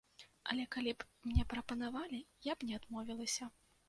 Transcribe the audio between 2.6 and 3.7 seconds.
не адмовілася.